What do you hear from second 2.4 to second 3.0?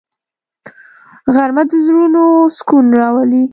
سکون